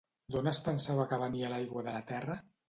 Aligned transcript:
D'on 0.35 0.47
es 0.51 0.61
pensava 0.67 1.05
que 1.11 1.19
venia 1.25 1.53
l'aigua 1.53 1.85
de 1.89 1.95
la 1.99 2.03
Terra? 2.15 2.41